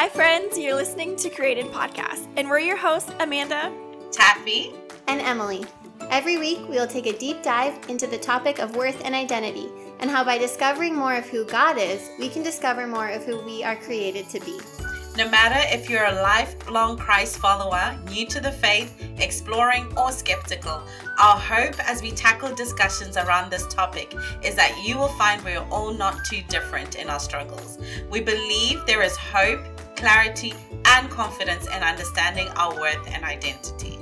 [0.00, 0.56] Hi, friends.
[0.56, 3.70] You're listening to Created Podcast, and we're your hosts, Amanda,
[4.10, 4.72] Taffy,
[5.08, 5.62] and Emily.
[6.08, 9.68] Every week, we will take a deep dive into the topic of worth and identity,
[9.98, 13.44] and how by discovering more of who God is, we can discover more of who
[13.44, 14.58] we are created to be.
[15.20, 20.82] No matter if you're a lifelong Christ follower, new to the faith, exploring, or skeptical,
[21.18, 25.60] our hope as we tackle discussions around this topic is that you will find we're
[25.70, 27.76] all not too different in our struggles.
[28.08, 29.60] We believe there is hope,
[29.94, 30.54] clarity,
[30.86, 33.98] and confidence in understanding our worth and identity.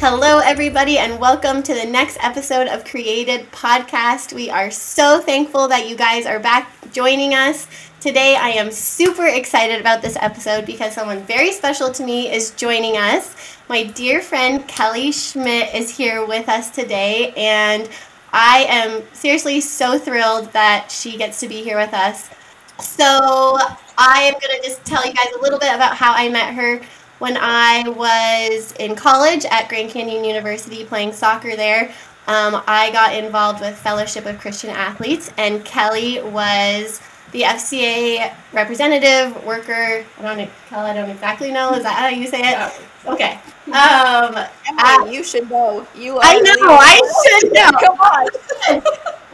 [0.00, 4.32] Hello, everybody, and welcome to the next episode of Created Podcast.
[4.32, 7.66] We are so thankful that you guys are back joining us.
[7.98, 12.52] Today, I am super excited about this episode because someone very special to me is
[12.52, 13.34] joining us.
[13.68, 17.90] My dear friend Kelly Schmidt is here with us today, and
[18.32, 22.30] I am seriously so thrilled that she gets to be here with us.
[22.78, 23.58] So,
[23.98, 26.54] I am going to just tell you guys a little bit about how I met
[26.54, 26.80] her
[27.18, 31.92] when I was in college at Grand Canyon University playing soccer there.
[32.26, 37.00] Um, I got involved with Fellowship of Christian Athletes, and Kelly was
[37.32, 40.04] the FCA representative worker.
[40.18, 41.72] I don't, Kelly, I don't exactly know.
[41.74, 42.80] Is that how you say it?
[43.06, 43.38] Okay.
[43.72, 45.86] Um, Emily, you should know.
[45.94, 46.18] You.
[46.20, 46.54] I know.
[46.60, 47.70] I should know.
[47.80, 48.24] Come on.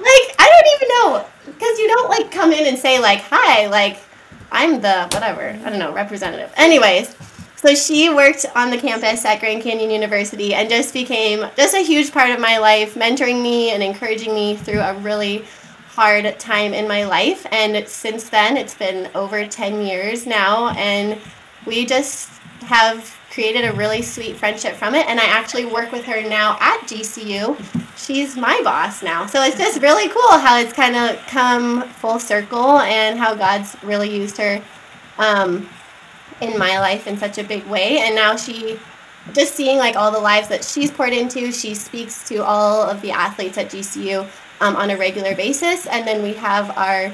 [0.04, 3.66] like I don't even know because you don't like come in and say like hi
[3.68, 3.98] like
[4.52, 6.52] I'm the whatever I don't know representative.
[6.56, 7.16] Anyways.
[7.64, 11.78] So she worked on the campus at Grand Canyon University and just became just a
[11.78, 15.46] huge part of my life, mentoring me and encouraging me through a really
[15.86, 17.46] hard time in my life.
[17.50, 21.18] And since then, it's been over 10 years now, and
[21.64, 22.28] we just
[22.64, 25.06] have created a really sweet friendship from it.
[25.06, 27.56] And I actually work with her now at GCU.
[27.96, 29.24] She's my boss now.
[29.24, 33.74] So it's just really cool how it's kind of come full circle and how God's
[33.82, 34.62] really used her.
[35.16, 35.66] Um,
[36.40, 37.98] in my life in such a big way.
[38.00, 38.78] And now she
[39.32, 43.00] just seeing like all the lives that she's poured into she speaks to all of
[43.00, 44.28] the athletes at gcu
[44.60, 45.86] um, on a regular basis.
[45.86, 47.10] And then we have our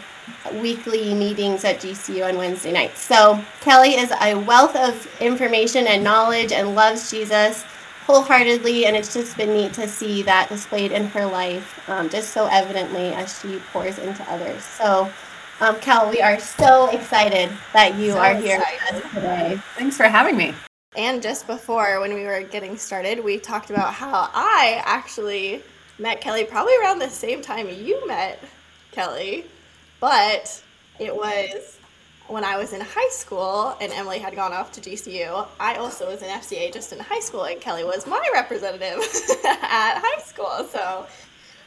[0.61, 3.01] weekly meetings at gcu on wednesday nights.
[3.01, 7.65] So kelly is a wealth of information and knowledge and loves jesus
[8.07, 8.87] wholeheartedly.
[8.87, 12.49] And it's just been neat to see that displayed in her life um, just so
[12.51, 14.65] evidently as she pours into others.
[14.65, 15.13] So
[15.61, 19.63] um, Kel, we are so excited that you so are here with us today.
[19.77, 20.55] Thanks for having me.
[20.97, 25.63] And just before, when we were getting started, we talked about how I actually
[25.99, 28.43] met Kelly probably around the same time you met
[28.91, 29.45] Kelly,
[30.01, 30.63] but
[30.99, 31.79] it was
[32.27, 35.47] when I was in high school and Emily had gone off to GCU.
[35.61, 38.99] I also was in FCA just in high school, and Kelly was my representative
[39.45, 40.67] at high school.
[40.71, 41.07] So,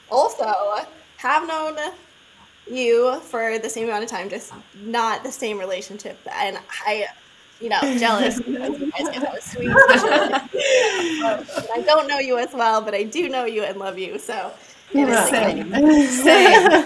[0.10, 0.52] also
[1.18, 1.78] have known
[2.70, 4.54] you for the same amount of time, just
[4.84, 6.18] not the same relationship.
[6.32, 7.08] And I,
[7.60, 9.70] you know, jealous because you guys get that sweet.
[11.72, 14.20] I don't know you as well, but I do know you and love you.
[14.20, 14.52] So.
[14.92, 15.74] Same.
[16.08, 16.86] Same.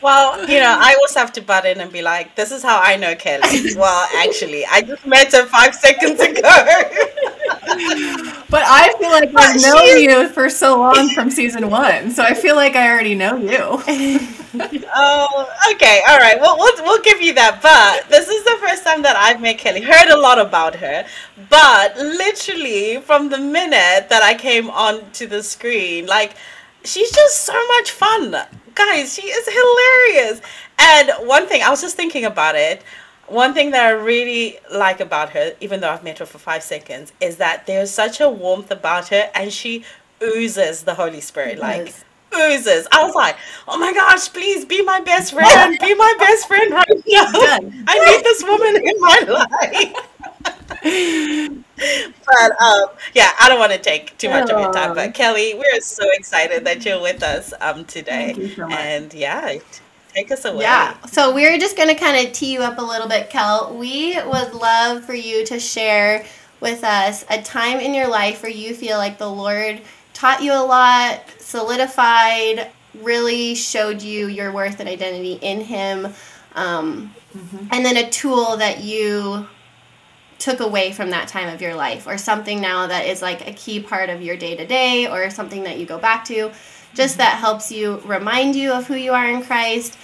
[0.00, 2.80] well, you know, I also have to butt in and be like, this is how
[2.80, 3.74] I know Kelly.
[3.76, 8.32] Well, actually, I just met her five seconds ago.
[8.50, 12.34] But I feel like I've known you for so long from season one, so I
[12.34, 13.80] feel like I already know you
[14.94, 16.38] oh, okay, all right.
[16.40, 17.60] Well, we'll we'll give you that.
[17.62, 19.80] But this is the first time that I've met Kelly.
[19.80, 21.06] Heard a lot about her,
[21.48, 26.34] but literally from the minute that I came onto the screen, like
[26.84, 28.34] she's just so much fun,
[28.74, 29.14] guys.
[29.14, 30.40] She is hilarious.
[30.78, 32.82] And one thing I was just thinking about it.
[33.30, 36.62] One thing that I really like about her, even though I've met her for five
[36.62, 39.84] seconds, is that there's such a warmth about her, and she
[40.22, 41.58] oozes the Holy Spirit.
[41.58, 41.94] Like
[42.34, 42.86] oozes.
[42.92, 43.36] I was like,
[43.68, 45.78] oh my gosh, please be my best friend.
[45.80, 47.58] Be my best friend right now.
[47.86, 50.06] I need this woman in my life.
[52.26, 54.94] but um, yeah, I don't want to take too much of your time.
[54.94, 58.52] But Kelly, we're so excited that you're with us um, today.
[58.56, 59.58] So and yeah,
[60.14, 60.62] take us away.
[60.62, 61.00] Yeah.
[61.06, 63.76] So we're just going to kind of tee you up a little bit, Kel.
[63.76, 66.24] We would love for you to share
[66.60, 69.80] with us a time in your life where you feel like the Lord
[70.12, 72.70] taught you a lot, solidified,
[73.00, 76.12] really showed you your worth and identity in Him.
[76.54, 77.66] Um, mm-hmm.
[77.70, 79.46] And then a tool that you
[80.38, 83.52] took away from that time of your life, or something now that is like a
[83.52, 86.50] key part of your day to day, or something that you go back to,
[86.94, 89.96] just that helps you remind you of who you are in Christ.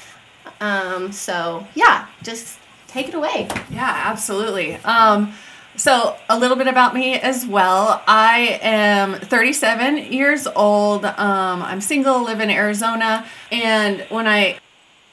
[0.60, 3.48] Um, so, yeah, just take it away.
[3.70, 4.76] Yeah, absolutely.
[4.76, 5.32] Um,
[5.78, 8.02] So, a little bit about me as well.
[8.08, 11.04] I am 37 years old.
[11.04, 14.56] Um, I'm single, live in Arizona, and when I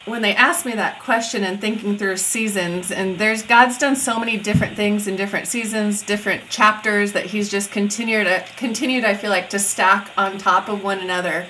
[0.05, 4.19] when they asked me that question and thinking through seasons and there's god's done so
[4.19, 9.13] many different things in different seasons different chapters that he's just continued to, continued i
[9.13, 11.45] feel like to stack on top of one another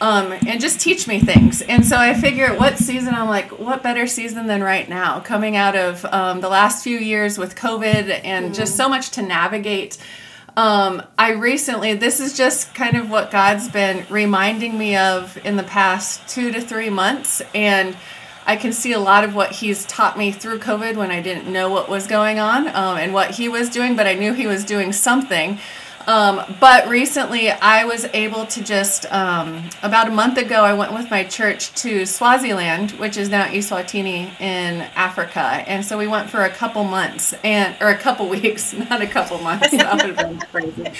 [0.00, 1.62] um, and just teach me things.
[1.62, 5.20] And so i figure what season i'm like what better season than right now?
[5.20, 9.22] Coming out of um, the last few years with covid and just so much to
[9.22, 9.98] navigate
[10.56, 15.56] um, I recently, this is just kind of what God's been reminding me of in
[15.56, 17.42] the past two to three months.
[17.54, 17.94] And
[18.46, 21.52] I can see a lot of what He's taught me through COVID when I didn't
[21.52, 24.46] know what was going on um, and what He was doing, but I knew He
[24.46, 25.58] was doing something.
[26.06, 30.92] Um, but recently, I was able to just, um, about a month ago, I went
[30.92, 35.40] with my church to Swaziland, which is now Eswatini in Africa.
[35.40, 39.06] And so we went for a couple months, and or a couple weeks, not a
[39.06, 39.70] couple months.
[39.72, 40.92] that would have been crazy.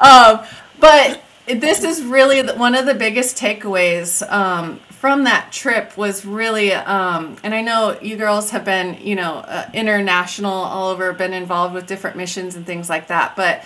[0.00, 0.40] Um,
[0.80, 6.72] but this is really one of the biggest takeaways um, from that trip was really
[6.72, 11.32] um, and i know you girls have been you know uh, international all over been
[11.32, 13.64] involved with different missions and things like that but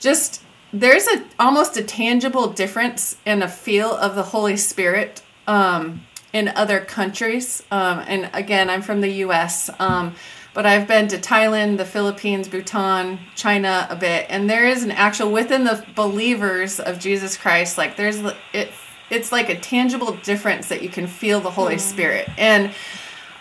[0.00, 0.42] just
[0.72, 6.02] there's a almost a tangible difference in a feel of the Holy Spirit um,
[6.32, 7.62] in other countries.
[7.70, 10.14] Um, and again, I'm from the U.S., um,
[10.54, 14.90] but I've been to Thailand, the Philippines, Bhutan, China a bit, and there is an
[14.90, 17.78] actual within the believers of Jesus Christ.
[17.78, 18.18] Like there's
[18.52, 18.70] it,
[19.10, 21.80] it's like a tangible difference that you can feel the Holy mm.
[21.80, 22.72] Spirit and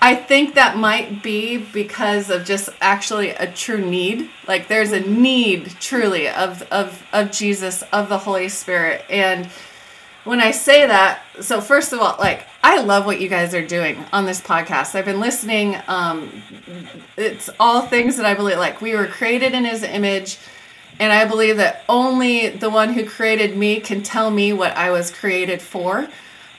[0.02, 4.30] I think that might be because of just actually a true need.
[4.48, 9.04] Like there's a need truly of of of Jesus, of the Holy Spirit.
[9.10, 9.48] And
[10.24, 13.66] when I say that, so first of all, like I love what you guys are
[13.66, 14.94] doing on this podcast.
[14.94, 15.78] I've been listening.
[15.88, 16.44] Um
[17.18, 20.38] it's all things that I believe like we were created in his image.
[21.00, 24.92] And I believe that only the one who created me can tell me what I
[24.92, 26.08] was created for.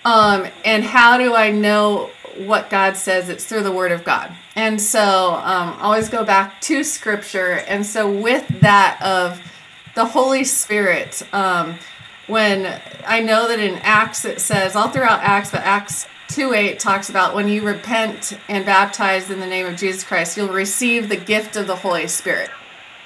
[0.04, 2.10] Um, and how do I know
[2.46, 4.32] what God says, it's through the Word of God.
[4.54, 7.64] And so um, always go back to Scripture.
[7.68, 9.40] And so with that of
[9.94, 11.76] the Holy Spirit, um,
[12.26, 16.78] when I know that in Acts it says, all throughout Acts, but Acts 2 8
[16.78, 21.08] talks about when you repent and baptize in the name of Jesus Christ, you'll receive
[21.08, 22.50] the gift of the Holy Spirit.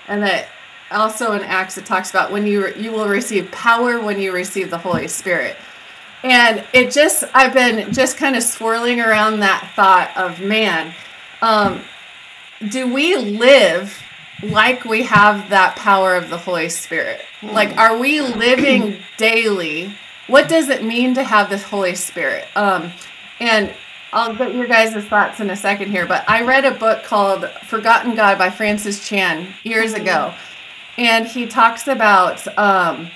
[0.08, 0.48] And that
[0.90, 4.70] also in Acts it talks about when you you will receive power when you receive
[4.70, 5.56] the Holy Spirit.
[6.22, 10.94] And it just, I've been just kind of swirling around that thought of, man,
[11.40, 11.82] um,
[12.70, 14.00] do we live
[14.42, 17.22] like we have that power of the Holy Spirit?
[17.42, 19.94] Like, are we living daily?
[20.28, 22.46] What does it mean to have this Holy Spirit?
[22.54, 22.92] Um,
[23.40, 23.74] and
[24.12, 27.48] I'll get your guys' thoughts in a second here, but I read a book called
[27.66, 30.34] Forgotten God by Francis Chan years ago.
[30.98, 33.10] And he talks about um,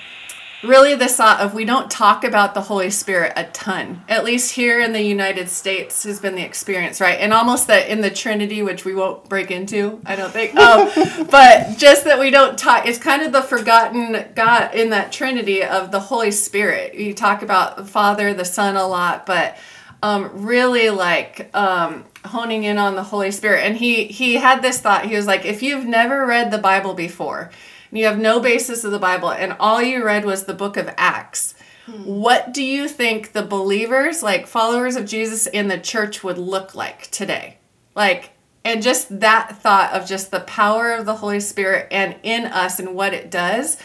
[0.63, 4.03] really the thought of we don't talk about the Holy Spirit a ton.
[4.09, 7.19] At least here in the United States has been the experience, right?
[7.19, 10.55] And almost that in the Trinity, which we won't break into, I don't think.
[10.55, 12.87] Um, but just that we don't talk.
[12.87, 16.95] It's kind of the forgotten God in that Trinity of the Holy Spirit.
[16.95, 19.57] You talk about the Father, the Son a lot, but
[20.01, 23.63] um, really like um, honing in on the Holy Spirit.
[23.63, 25.05] And he he had this thought.
[25.05, 27.51] He was like, if you've never read the Bible before
[27.89, 30.77] and you have no basis of the Bible, and all you read was the book
[30.77, 31.55] of Acts,
[32.03, 36.75] what do you think the believers, like followers of Jesus in the church, would look
[36.75, 37.57] like today?
[37.95, 38.31] Like,
[38.65, 42.79] and just that thought of just the power of the Holy Spirit and in us
[42.79, 43.77] and what it does.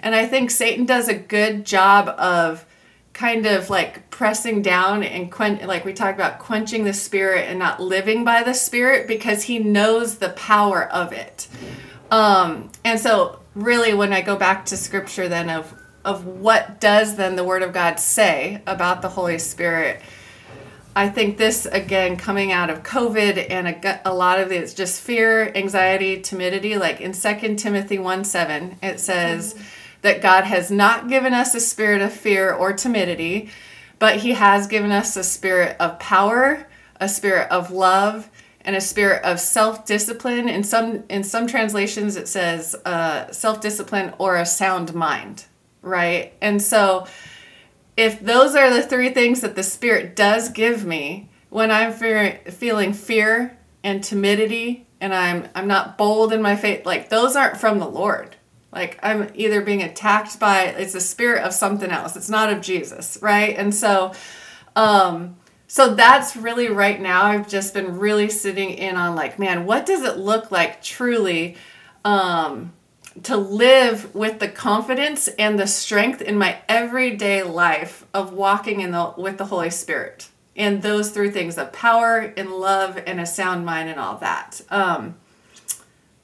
[0.00, 2.66] And I think Satan does a good job of
[3.14, 7.58] kind of like pressing down and quen- like we talk about quenching the spirit and
[7.58, 11.48] not living by the spirit because he knows the power of it.
[12.10, 17.16] Um, and so really when I go back to scripture then of of what does
[17.16, 20.00] then the word of God say about the Holy Spirit,
[20.94, 25.02] I think this again coming out of COVID and a, a lot of it's just
[25.02, 26.76] fear, anxiety, timidity.
[26.76, 29.64] Like in Second Timothy 1 7, it says mm-hmm.
[30.02, 33.50] that God has not given us a spirit of fear or timidity,
[33.98, 36.68] but He has given us a spirit of power,
[37.00, 38.30] a spirit of love,
[38.66, 40.50] and a spirit of self-discipline.
[40.50, 45.46] In some in some translations it says uh, self-discipline or a sound mind
[45.86, 46.34] right?
[46.42, 47.06] And so
[47.96, 52.40] if those are the three things that the spirit does give me when i'm fe-
[52.50, 57.56] feeling fear and timidity and i'm i'm not bold in my faith like those aren't
[57.56, 58.36] from the lord.
[58.72, 62.16] Like i'm either being attacked by it's a spirit of something else.
[62.16, 63.56] It's not of jesus right?
[63.56, 64.12] And so
[64.74, 65.36] um
[65.68, 69.84] so that's really right now i've just been really sitting in on like man what
[69.86, 71.56] does it look like truly
[72.04, 72.72] um,
[73.22, 78.92] to live with the confidence and the strength in my everyday life of walking in
[78.92, 83.26] the with the Holy Spirit and those three things of power and love and a
[83.26, 85.16] sound mind and all that um,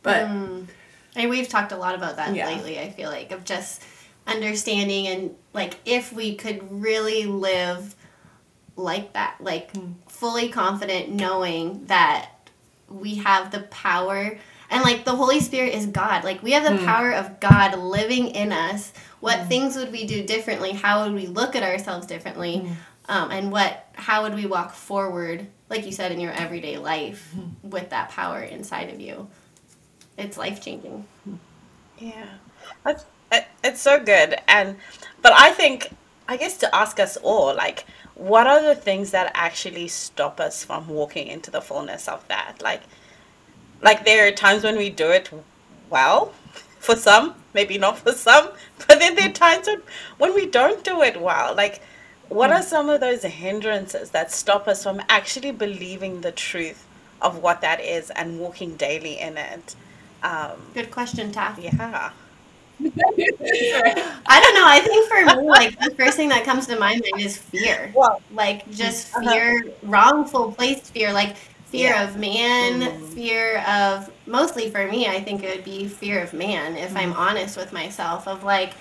[0.02, 0.66] but Mm.
[1.14, 2.46] And we've talked a lot about that Yeah.
[2.46, 3.82] lately, I feel like, of just
[4.26, 7.94] understanding and like if we could really live
[8.76, 9.70] like that, like
[10.08, 12.30] fully confident knowing that
[12.88, 14.38] we have the power
[14.70, 16.24] and like the Holy Spirit is God.
[16.24, 16.84] Like we have the hmm.
[16.84, 18.92] power of God living in us.
[19.20, 19.48] What hmm.
[19.48, 20.72] things would we do differently?
[20.72, 22.58] How would we look at ourselves differently?
[22.58, 22.72] Hmm.
[23.08, 27.34] Um, and what how would we walk forward, like you said, in your everyday life
[27.62, 29.28] with that power inside of you?
[30.16, 31.06] It's life changing.
[31.98, 32.28] Yeah,
[32.84, 34.76] that's it, it's so good, and
[35.20, 35.90] but I think
[36.28, 37.84] I guess to ask us all like,
[38.22, 42.62] what are the things that actually stop us from walking into the fullness of that?
[42.62, 42.82] Like,
[43.82, 45.28] like there are times when we do it
[45.90, 46.32] well,
[46.78, 48.50] for some, maybe not for some,
[48.86, 49.82] but then there are times when
[50.18, 51.54] when we don't do it well.
[51.56, 51.82] Like,
[52.28, 56.86] what are some of those hindrances that stop us from actually believing the truth
[57.20, 59.74] of what that is and walking daily in it?
[60.22, 61.58] Um, Good question, Taff.
[61.58, 62.12] yeah.
[64.28, 64.66] I don't know.
[64.66, 67.92] I think for me, like the first thing that comes to my mind is fear.
[67.94, 69.30] Well, Like just Uh-huh.
[69.30, 71.36] fear, wrongful placed fear, like
[71.66, 72.04] fear Yeah.
[72.08, 73.14] of man, Mhm.
[73.14, 77.12] fear of mostly for me, I think it would be fear of man if I'm
[77.12, 78.74] honest with myself of like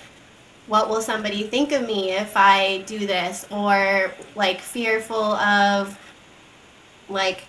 [0.68, 5.98] what will somebody think of me if I do this or like fearful of
[7.10, 7.44] like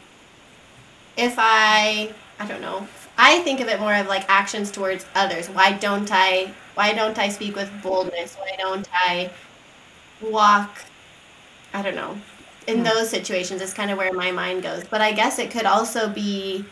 [1.16, 2.86] if I I don't know.
[3.24, 5.48] I think of it more of like actions towards others.
[5.48, 8.34] Why don't I why don't I speak with boldness?
[8.36, 9.30] Why don't I
[10.20, 10.84] walk
[11.72, 12.16] I don't know.
[12.66, 12.84] In Hmm.
[12.84, 14.84] those situations is kind of where my mind goes.
[14.84, 16.64] But I guess it could also be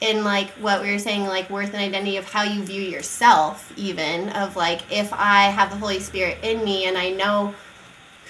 [0.00, 3.70] in like what we were saying like worth and identity of how you view yourself
[3.76, 7.54] even of like if I have the Holy Spirit in me and I know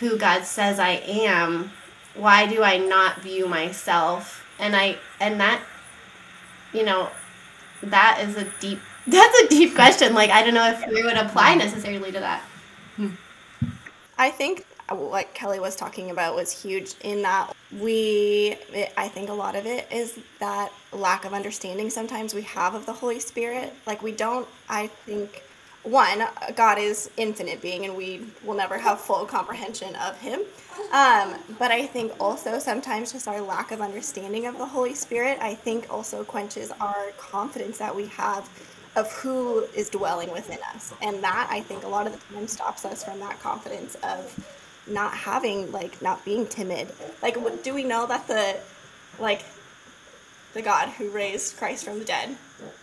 [0.00, 1.71] who God says I am,
[2.14, 4.45] why do I not view myself?
[4.59, 5.62] And I and that
[6.73, 7.11] you know,
[7.83, 10.15] that is a deep that's a deep question.
[10.15, 11.59] Like I don't know if we would apply hmm.
[11.59, 12.43] necessarily to that.
[12.97, 13.11] Hmm.
[14.19, 19.09] I think uh, what Kelly was talking about was huge in that we, it, I
[19.09, 22.93] think a lot of it is that lack of understanding sometimes we have of the
[22.93, 23.73] Holy Spirit.
[23.87, 25.43] Like, we don't, I think,
[25.85, 26.25] one,
[26.55, 30.41] God is infinite being and we will never have full comprehension of Him.
[30.93, 35.39] Um, but I think also sometimes just our lack of understanding of the Holy Spirit,
[35.41, 38.49] I think also quenches our confidence that we have
[38.95, 40.93] of who is dwelling within us.
[41.03, 44.39] And that I think a lot of the time stops us from that confidence of
[44.87, 46.89] not having like not being timid.
[47.23, 48.57] Like do we know that the
[49.19, 49.45] like
[50.55, 52.37] the God who raised Christ from the dead,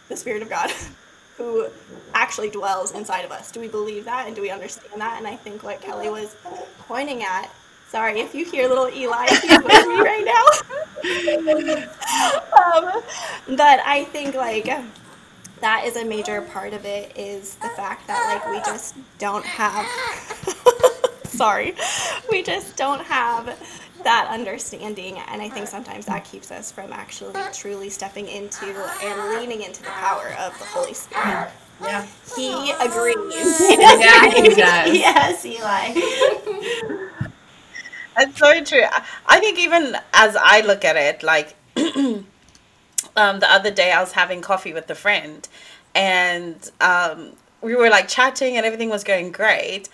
[0.08, 0.72] the spirit of God
[1.39, 1.67] who
[2.13, 3.51] actually dwells inside of us.
[3.51, 5.17] Do we believe that and do we understand that?
[5.17, 6.36] And I think what Kelly was
[6.88, 7.50] pointing at
[7.89, 10.46] Sorry if you hear little Eli, he's with me right now.
[12.93, 13.01] um,
[13.58, 14.65] but I think like
[15.62, 19.43] that is a major part of it is the fact that like we just don't
[19.43, 19.88] have
[21.39, 21.74] sorry
[22.29, 23.46] we just don't have
[24.03, 28.65] that understanding and i think sometimes that keeps us from actually truly stepping into
[29.03, 31.50] and leaning into the power of the holy spirit
[31.81, 32.05] Yeah.
[32.36, 32.51] he
[32.88, 34.93] agrees Yeah, he does.
[35.08, 35.86] yes, Eli.
[38.17, 38.84] that's so true.
[38.84, 42.25] I- I think even as I look at it, like um,
[43.39, 45.48] the other day I was having coffee with a friend,
[45.96, 47.31] and um,
[47.62, 49.88] we were like chatting, and everything was going great.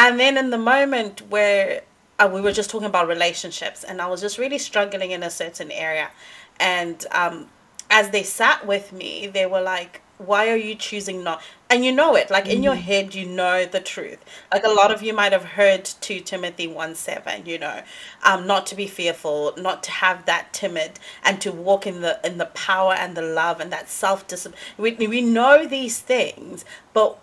[0.00, 1.82] And then in the moment where
[2.18, 5.28] uh, we were just talking about relationships, and I was just really struggling in a
[5.28, 6.10] certain area,
[6.58, 7.48] and um,
[7.90, 11.92] as they sat with me, they were like, "Why are you choosing not?" And you
[11.92, 14.24] know it, like in your head, you know the truth.
[14.50, 17.82] Like a lot of you might have heard two Timothy one seven, you know,
[18.24, 20.92] um, not to be fearful, not to have that timid,
[21.22, 24.58] and to walk in the in the power and the love and that self discipline.
[24.78, 26.64] We we know these things,
[26.94, 27.18] but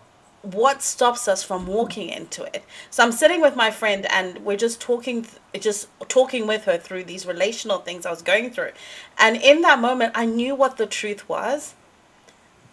[0.54, 2.64] what stops us from walking into it.
[2.90, 5.26] So i'm sitting with my friend and we're just talking
[5.60, 8.72] just talking with her through these relational things i was going through.
[9.18, 11.76] And in that moment i knew what the truth was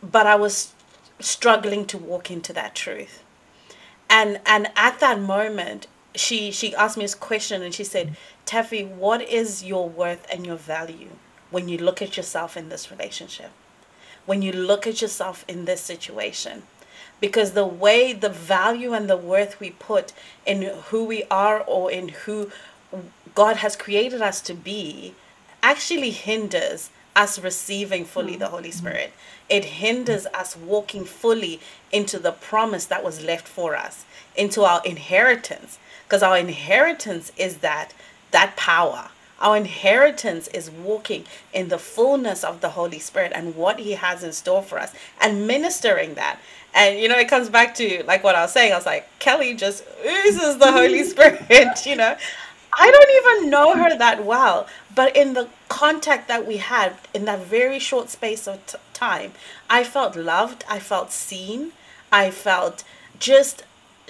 [0.02, 0.72] but i was
[1.20, 3.22] struggling to walk into that truth.
[4.08, 8.84] And and at that moment she she asked me this question and she said taffy
[8.84, 11.10] what is your worth and your value
[11.50, 13.50] when you look at yourself in this relationship?
[14.26, 16.62] When you look at yourself in this situation
[17.20, 20.12] because the way the value and the worth we put
[20.44, 22.50] in who we are or in who
[23.34, 25.14] God has created us to be
[25.62, 28.78] actually hinders us receiving fully the Holy mm-hmm.
[28.78, 29.12] Spirit.
[29.48, 31.60] It hinders us walking fully
[31.92, 34.04] into the promise that was left for us,
[34.36, 35.78] into our inheritance.
[36.04, 37.94] Because our inheritance is that
[38.30, 39.10] that power.
[39.40, 44.22] Our inheritance is walking in the fullness of the Holy Spirit and what He has
[44.22, 46.40] in store for us and ministering that.
[46.74, 48.72] And you know, it comes back to like what I was saying.
[48.72, 52.16] I was like, Kelly just oozes the Holy Spirit, you know.
[52.76, 57.24] I don't even know her that well, but in the contact that we had in
[57.26, 59.32] that very short space of t- time,
[59.70, 61.72] I felt loved, I felt seen,
[62.10, 62.82] I felt
[63.18, 63.62] just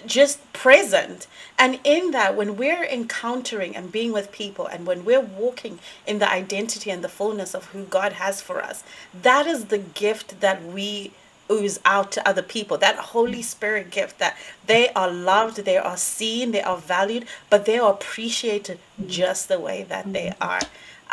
[0.07, 1.27] just present.
[1.59, 6.19] And in that, when we're encountering and being with people, and when we're walking in
[6.19, 8.83] the identity and the fullness of who God has for us,
[9.23, 11.13] that is the gift that we
[11.51, 12.79] ooze out to other people.
[12.79, 14.37] That Holy Spirit gift that
[14.67, 19.61] they are loved, they are seen, they are valued, but they are appreciated just the
[19.61, 20.61] way that they are.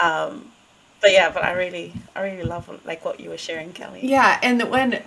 [0.01, 0.51] Um,
[1.01, 4.01] but yeah, but I really, I really love like what you were sharing, Kelly.
[4.03, 5.01] Yeah, and when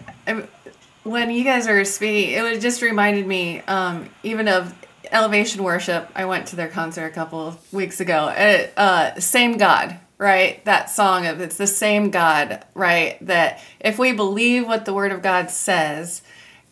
[1.04, 4.74] when you guys are speaking, it was just reminded me um, even of
[5.12, 6.10] Elevation Worship.
[6.14, 8.32] I went to their concert a couple of weeks ago.
[8.36, 10.64] It, uh, same God, right?
[10.64, 13.24] That song of it's the same God, right?
[13.26, 16.22] That if we believe what the Word of God says,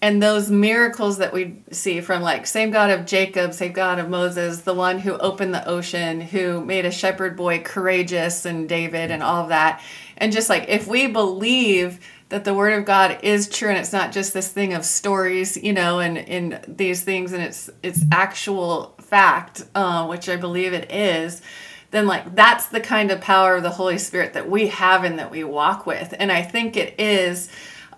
[0.00, 4.08] and those miracles that we see from like same God of Jacob, same God of
[4.08, 9.12] Moses, the one who opened the ocean, who made a shepherd boy courageous, and David,
[9.12, 9.80] and all of that,
[10.16, 13.92] and just like if we believe that the word of God is true and it's
[13.92, 18.02] not just this thing of stories, you know, and in these things and it's it's
[18.10, 21.42] actual fact, uh, which I believe it is,
[21.92, 25.18] then like that's the kind of power of the Holy Spirit that we have and
[25.18, 26.12] that we walk with.
[26.18, 27.48] And I think it is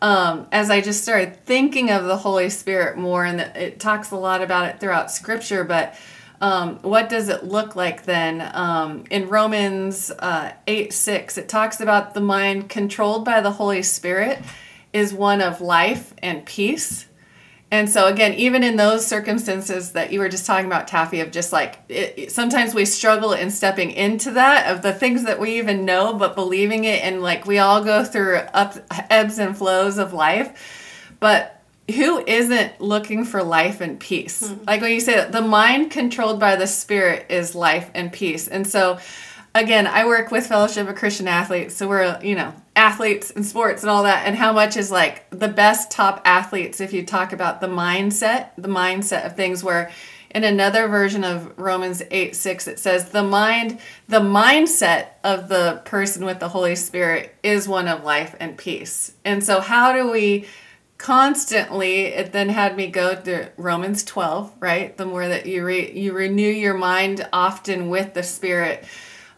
[0.03, 4.17] um, as I just started thinking of the Holy Spirit more, and it talks a
[4.17, 5.95] lot about it throughout Scripture, but
[6.43, 8.51] um, what does it look like then?
[8.55, 13.83] Um, in Romans uh, 8 6, it talks about the mind controlled by the Holy
[13.83, 14.41] Spirit
[14.93, 17.07] is one of life and peace.
[17.75, 21.33] And so, again, even in those circumstances that you were just talking about, Taffy, of
[21.33, 25.59] just like it, sometimes we struggle in stepping into that, of the things that we
[25.59, 27.03] even know, but believing it.
[27.03, 28.77] And like we all go through up,
[29.11, 31.17] ebbs and flows of life.
[31.19, 31.61] But
[31.93, 34.45] who isn't looking for life and peace?
[34.45, 34.65] Mm-hmm.
[34.67, 38.47] Like when you say that the mind controlled by the spirit is life and peace.
[38.47, 39.01] And so
[39.55, 43.83] again, I work with Fellowship of Christian Athletes, so we're, you know, athletes and sports
[43.83, 47.33] and all that and how much is like the best top athletes if you talk
[47.33, 49.91] about the mindset, the mindset of things where
[50.35, 55.81] in another version of Romans 8 6, it says, The mind, the mindset of the
[55.85, 59.13] person with the Holy Spirit is one of life and peace.
[59.25, 60.47] And so, how do we
[60.99, 65.91] constantly it then had me go to romans 12 right the more that you re,
[65.91, 68.85] you renew your mind often with the spirit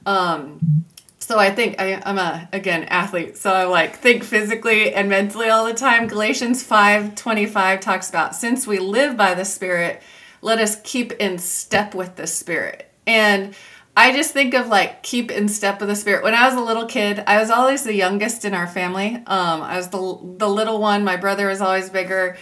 [0.06, 0.84] um
[1.18, 5.48] so i think I, i'm a again athlete so i like think physically and mentally
[5.48, 10.02] all the time galatians 5 25 talks about since we live by the spirit
[10.40, 13.54] let us keep in step with the spirit and
[13.96, 16.22] I just think of like keep in step with the spirit.
[16.22, 19.14] When I was a little kid, I was always the youngest in our family.
[19.26, 21.02] Um, I was the the little one.
[21.02, 22.36] My brother was always bigger,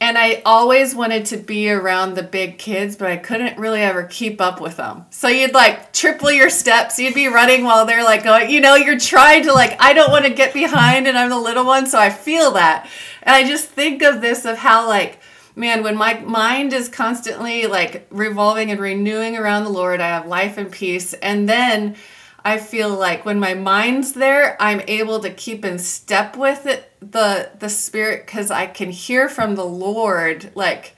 [0.00, 4.04] and I always wanted to be around the big kids, but I couldn't really ever
[4.04, 5.06] keep up with them.
[5.10, 6.98] So you'd like triple your steps.
[6.98, 8.50] You'd be running while they're like going.
[8.50, 9.76] You know, you're trying to like.
[9.80, 12.88] I don't want to get behind, and I'm the little one, so I feel that.
[13.22, 15.18] And I just think of this of how like
[15.58, 20.26] man, when my mind is constantly like revolving and renewing around the Lord, I have
[20.26, 21.14] life and peace.
[21.14, 21.96] And then
[22.44, 26.92] I feel like when my mind's there, I'm able to keep in step with it,
[27.00, 30.94] the the spirit because I can hear from the Lord like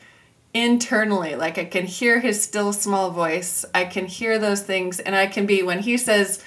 [0.53, 3.65] internally like I can hear his still small voice.
[3.75, 6.43] I can hear those things and I can be when he says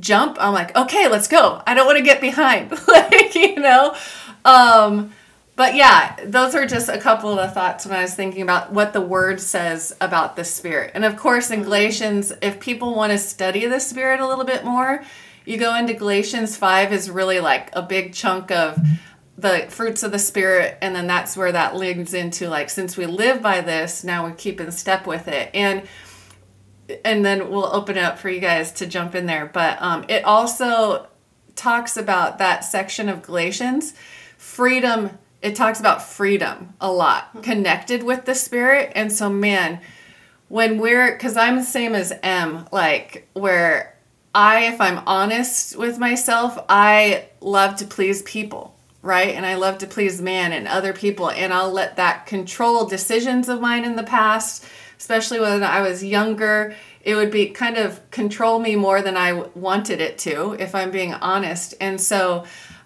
[0.00, 1.62] jump, I'm like, "Okay, let's go.
[1.66, 3.94] I don't want to get behind." like, you know.
[4.44, 5.12] Um
[5.54, 8.72] but yeah, those are just a couple of the thoughts when I was thinking about
[8.72, 10.92] what the word says about the spirit.
[10.94, 14.64] And of course, in Galatians, if people want to study the spirit a little bit
[14.64, 15.04] more,
[15.44, 18.78] you go into Galatians 5 is really like a big chunk of
[19.36, 23.06] the fruits of the spirit and then that's where that leads into like since we
[23.06, 25.50] live by this, now we keep in step with it.
[25.52, 25.82] And
[27.04, 29.46] and then we'll open it up for you guys to jump in there.
[29.46, 31.06] But um, it also
[31.54, 33.94] talks about that section of Galatians,
[34.36, 37.40] freedom it talks about freedom a lot, mm-hmm.
[37.40, 38.92] connected with the spirit.
[38.94, 39.80] And so, man,
[40.48, 43.96] when we're, because I'm the same as Em, like where
[44.34, 49.34] I, if I'm honest with myself, I love to please people, right?
[49.34, 51.30] And I love to please man and other people.
[51.30, 54.64] And I'll let that control decisions of mine in the past,
[54.96, 56.74] especially when I was younger.
[57.02, 60.90] it would be kind of control me more than I wanted it to, if I'm
[60.90, 61.74] being honest.
[61.80, 62.44] And so,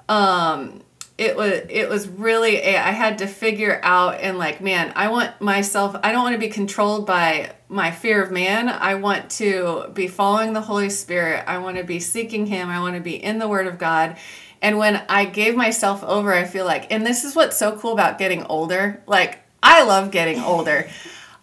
[0.09, 0.83] um,
[1.19, 5.09] it was it was really a, I had to figure out and like man I
[5.09, 8.69] want myself I don't want to be controlled by my fear of man.
[8.69, 11.45] I want to be following the Holy Spirit.
[11.49, 12.69] I want to be seeking him.
[12.69, 14.17] I want to be in the word of God.
[14.63, 17.93] And when I gave myself over I feel like and this is what's so cool
[17.93, 19.03] about getting older.
[19.07, 20.89] Like I love getting older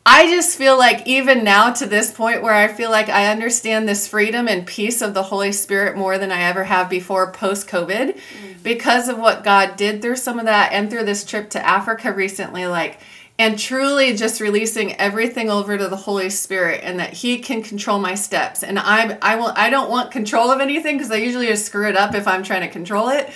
[0.06, 3.88] I just feel like even now to this point where I feel like I understand
[3.88, 7.70] this freedom and peace of the Holy Spirit more than I ever have before post
[7.70, 8.62] COVID mm-hmm.
[8.64, 12.12] because of what God did through some of that and through this trip to Africa
[12.12, 13.00] recently like
[13.40, 18.00] and truly just releasing everything over to the Holy Spirit and that he can control
[18.00, 18.64] my steps.
[18.64, 21.90] And I I will I don't want control of anything because I usually just screw
[21.90, 23.30] it up if I'm trying to control it.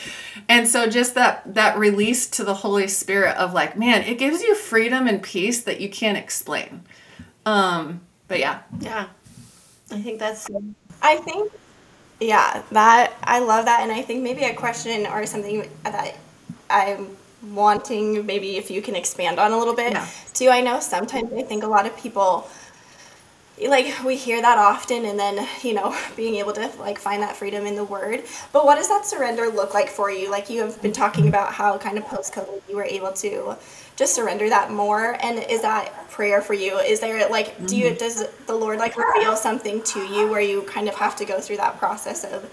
[0.48, 4.42] And so just that that release to the holy spirit of like man it gives
[4.42, 6.84] you freedom and peace that you can't explain.
[7.46, 8.62] Um but yeah.
[8.80, 9.08] Yeah.
[9.92, 10.48] I think that's
[11.02, 11.52] i think
[12.20, 13.82] yeah that i love that.
[13.82, 16.16] And i think maybe a question or something that
[16.70, 17.16] i'm
[17.52, 20.08] wanting maybe if you can expand on a little bit yeah.
[20.34, 22.50] too i know sometimes i think a lot of people
[23.65, 27.36] like we hear that often and then you know being able to like find that
[27.36, 30.62] freedom in the word but what does that surrender look like for you like you
[30.62, 33.56] have been talking about how kind of post covid you were able to
[33.95, 37.86] just surrender that more and is that prayer for you is there like do you
[37.86, 37.97] mm-hmm.
[37.97, 41.39] does the lord like reveal something to you where you kind of have to go
[41.39, 42.43] through that process of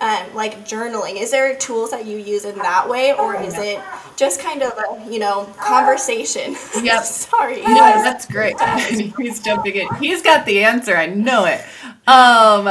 [0.00, 1.20] um, like journaling.
[1.20, 3.80] Is there tools that you use in that way or is it
[4.16, 6.56] just kind of a you know conversation?
[6.82, 7.04] Yep.
[7.04, 7.62] Sorry.
[7.62, 8.60] No that's great.
[9.18, 9.94] He's jumping in.
[9.96, 10.96] He's got the answer.
[10.96, 11.64] I know it.
[12.06, 12.70] Um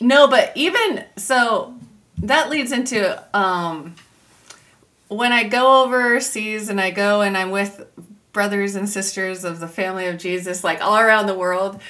[0.00, 1.74] no but even so
[2.18, 3.94] that leads into um
[5.08, 7.86] when i go overseas and i go and i'm with
[8.32, 11.80] brothers and sisters of the family of jesus like all around the world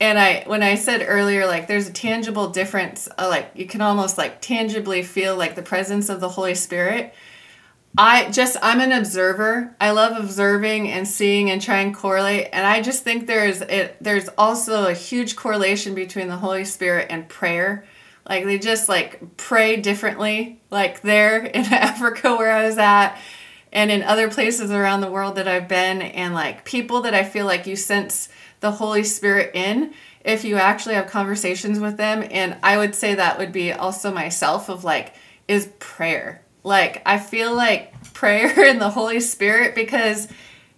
[0.00, 3.80] and I when I said earlier like there's a tangible difference uh, like you can
[3.80, 7.14] almost like tangibly feel like the presence of the Holy Spirit.
[7.96, 9.74] I just I'm an observer.
[9.80, 13.96] I love observing and seeing and trying to correlate and I just think there's it
[14.00, 17.84] there's also a huge correlation between the Holy Spirit and prayer.
[18.28, 23.18] Like they just like pray differently like there in Africa where I was at
[23.72, 27.24] and in other places around the world that I've been and like people that I
[27.24, 28.28] feel like you sense
[28.60, 29.94] the Holy Spirit in
[30.24, 32.26] if you actually have conversations with them.
[32.30, 35.14] And I would say that would be also myself of like,
[35.46, 36.42] is prayer.
[36.64, 40.28] Like, I feel like prayer and the Holy Spirit because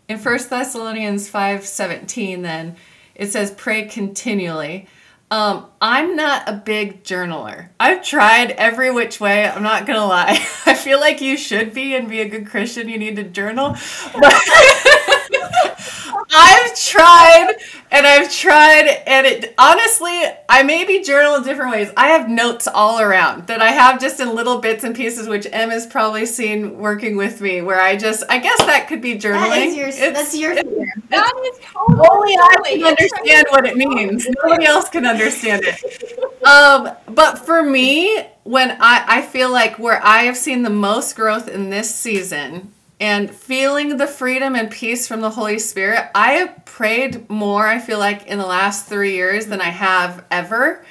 [0.08, 2.76] in First Thessalonians 5 17, then
[3.14, 4.86] it says, pray continually.
[5.32, 7.68] Um, I'm not a big journaler.
[7.78, 9.46] I've tried every which way.
[9.46, 10.44] I'm not gonna lie.
[10.66, 12.88] I feel like you should be and be a good Christian.
[12.88, 13.76] You need to journal.
[16.30, 17.54] But I've tried
[17.90, 21.90] and I've tried, and it honestly, I maybe journal in different ways.
[21.96, 25.46] I have notes all around that I have just in little bits and pieces, which
[25.50, 29.16] Em has probably seen working with me, where I just, I guess that could be
[29.16, 29.48] journaling.
[29.48, 32.08] That is your, it's, that's your That is totally.
[32.08, 34.28] Only I can understand what it means.
[34.44, 36.46] Nobody else can understand it.
[36.46, 41.16] Um, but for me, when I, I feel like where I have seen the most
[41.16, 46.10] growth in this season and feeling the freedom and peace from the Holy Spirit.
[46.14, 50.22] I have prayed more, I feel like, in the last three years than I have
[50.30, 50.84] ever.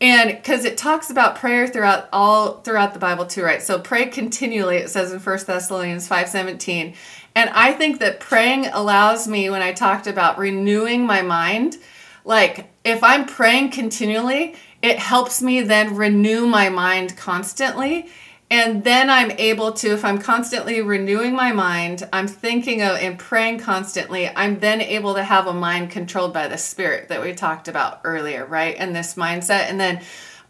[0.00, 3.62] And because it talks about prayer throughout all throughout the Bible too, right?
[3.62, 6.94] So pray continually, it says in First Thessalonians 5:17.
[7.34, 11.78] And I think that praying allows me, when I talked about renewing my mind,
[12.24, 18.10] like if I'm praying continually, it helps me then renew my mind constantly
[18.48, 23.18] and then I'm able to, if I'm constantly renewing my mind, I'm thinking of and
[23.18, 27.34] praying constantly, I'm then able to have a mind controlled by the spirit that we
[27.34, 28.76] talked about earlier, right?
[28.78, 29.68] And this mindset.
[29.68, 30.00] And then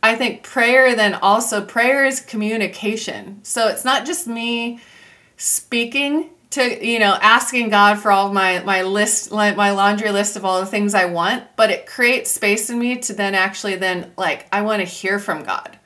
[0.03, 3.41] I think prayer, then also, prayer is communication.
[3.43, 4.79] So it's not just me
[5.39, 10.45] speaking to you know asking god for all my my list my laundry list of
[10.45, 14.11] all the things i want but it creates space in me to then actually then
[14.17, 15.79] like i want to hear from god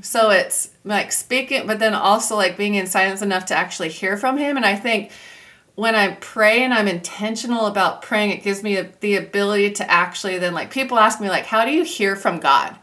[0.00, 4.16] so it's like speaking, but then also like being in silence enough to actually hear
[4.16, 4.56] from Him.
[4.56, 5.10] And I think
[5.74, 10.38] when I pray and I'm intentional about praying, it gives me the ability to actually
[10.38, 12.76] then like people ask me like, how do you hear from God?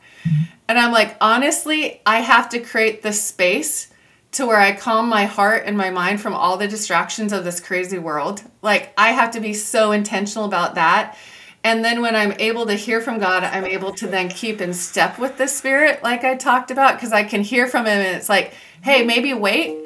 [0.68, 3.92] And I'm like, honestly, I have to create the space
[4.34, 7.60] to where I calm my heart and my mind from all the distractions of this
[7.60, 8.42] crazy world.
[8.62, 11.18] Like I have to be so intentional about that
[11.64, 14.74] and then when I'm able to hear from God, I'm able to then keep in
[14.74, 18.18] step with the Spirit, like I talked about, because I can hear from Him and
[18.18, 19.78] it's like, hey, maybe wait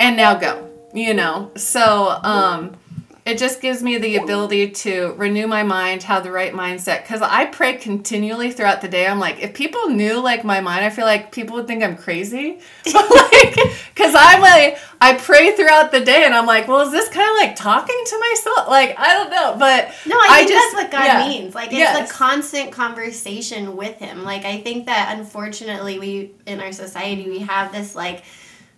[0.00, 1.52] and now go, you know?
[1.56, 2.76] So, um,
[3.24, 7.02] it just gives me the ability to renew my mind, have the right mindset.
[7.02, 9.06] Because I pray continually throughout the day.
[9.06, 11.96] I'm like, if people knew like my mind, I feel like people would think I'm
[11.96, 12.58] crazy.
[12.84, 12.94] but
[13.32, 13.54] like,
[13.94, 17.30] because I'm like, I pray throughout the day, and I'm like, well, is this kind
[17.30, 18.66] of like talking to myself?
[18.68, 21.28] Like, I don't know, but No, I think just- that's what God yeah.
[21.28, 21.54] means.
[21.54, 22.08] Like it's Yes.
[22.08, 24.24] the constant conversation with Him.
[24.24, 28.24] Like I think that unfortunately we in our society we have this like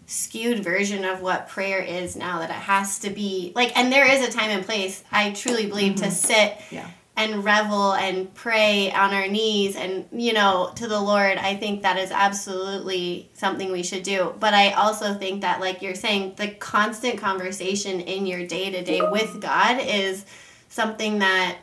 [0.07, 4.11] skewed version of what prayer is now that it has to be like and there
[4.11, 6.12] is a time and place I truly believe to mm-hmm.
[6.12, 6.88] sit Yeah.
[7.17, 11.38] and revel and pray on our knees and you know to the Lord.
[11.38, 14.35] I think that is absolutely something we should do.
[14.38, 18.83] But I also think that like you're saying the constant conversation in your day to
[18.83, 20.27] day with God is
[20.69, 21.59] something that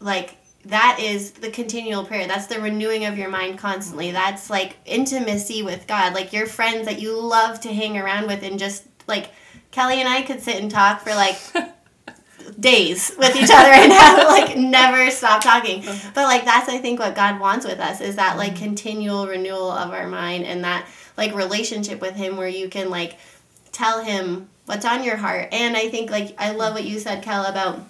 [0.00, 0.35] like
[0.66, 2.26] that is the continual prayer.
[2.26, 4.10] That's the renewing of your mind constantly.
[4.10, 6.14] That's like intimacy with god.
[6.14, 9.30] Like your friends that you love to hang around with and just like
[9.70, 11.36] kelly and i could sit and talk for like
[12.60, 15.84] days with each other and have like never stop talking.
[16.14, 18.64] But like that's i think what god wants with us is that like mm-hmm.
[18.64, 23.18] continual renewal of our mind and that like relationship with him where you can like
[23.72, 25.48] tell him what's on your heart.
[25.52, 27.80] And i think like i love what you said kel about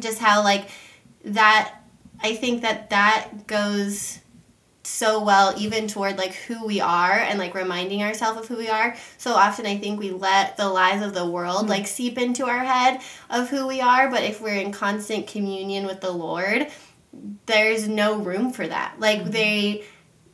[0.00, 0.68] just how like
[1.24, 1.81] that
[2.22, 4.18] i think that that goes
[4.84, 8.68] so well even toward like who we are and like reminding ourselves of who we
[8.68, 8.96] are.
[9.16, 11.86] So often i think we let the lies of the world like mm-hmm.
[11.86, 16.00] seep into our head of who we are but if we're in constant communion with
[16.00, 16.66] the lord
[17.46, 18.94] there's no room for that.
[18.98, 19.30] Like mm-hmm.
[19.30, 19.84] they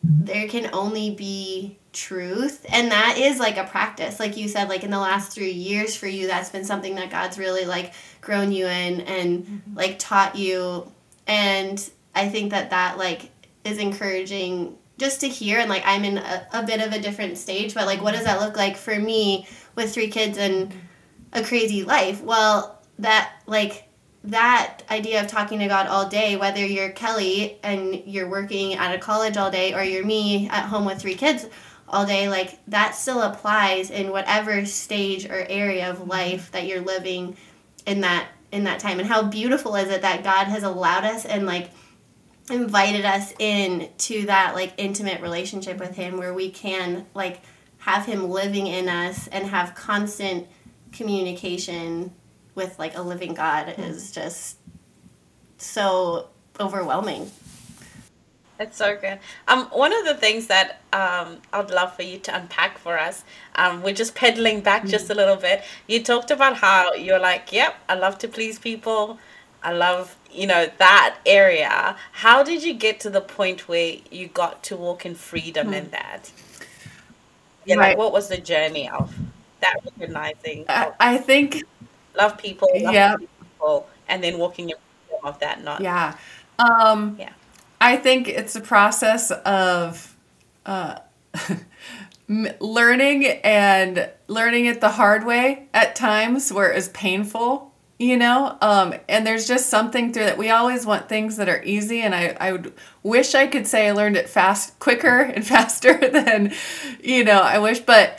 [0.02, 4.20] there can only be truth and that is like a practice.
[4.20, 7.10] Like you said like in the last three years for you that's been something that
[7.10, 9.76] god's really like grown you in and mm-hmm.
[9.76, 10.90] like taught you
[11.28, 13.30] and i think that that like
[13.64, 17.38] is encouraging just to hear and like i'm in a, a bit of a different
[17.38, 20.74] stage but like what does that look like for me with three kids and
[21.32, 22.22] a crazy life?
[22.22, 23.88] Well that like
[24.24, 28.94] that idea of talking to God all day, whether you're Kelly and you're working at
[28.94, 31.46] a college all day or you're me at home with three kids
[31.88, 36.80] all day, like that still applies in whatever stage or area of life that you're
[36.80, 37.36] living
[37.86, 38.98] in that in that time.
[38.98, 41.70] And how beautiful is it that God has allowed us and like
[42.50, 47.40] invited us in to that like intimate relationship with him where we can like
[47.78, 50.46] have him living in us and have constant
[50.92, 52.12] communication
[52.54, 53.82] with like a living God hmm.
[53.82, 54.58] is just
[55.58, 57.30] so overwhelming.
[58.60, 59.20] It's so good.
[59.46, 63.24] Um, one of the things that um, I'd love for you to unpack for us,
[63.54, 65.62] um, we're just pedaling back just a little bit.
[65.86, 69.18] You talked about how you're like, yep, I love to please people.
[69.62, 71.96] I love, you know, that area.
[72.12, 75.90] How did you get to the point where you got to walk in freedom in
[75.90, 76.32] that?
[77.66, 77.98] Like Right.
[77.98, 79.14] what was the journey of
[79.60, 81.62] that recognizing I, I think
[82.16, 83.14] love people, love Yeah.
[83.16, 86.16] people, and then walking in freedom of that not Yeah.
[86.58, 87.32] Um, Yeah.
[87.80, 90.16] I think it's a process of
[90.66, 90.98] uh,
[92.28, 98.58] learning and learning it the hard way at times where it's painful, you know?
[98.60, 100.38] Um, and there's just something through that.
[100.38, 102.00] We always want things that are easy.
[102.00, 105.96] And I, I would wish I could say I learned it fast, quicker and faster
[106.12, 106.52] than,
[107.02, 107.80] you know, I wish.
[107.80, 108.18] But